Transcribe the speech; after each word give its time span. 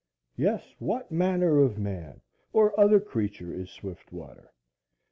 Yes, 0.35 0.73
what 0.79 1.11
manner 1.11 1.59
of 1.59 1.77
man, 1.77 2.21
or 2.53 2.73
other 2.79 2.99
creature 2.99 3.53
is 3.53 3.69
Swiftwater? 3.69 4.51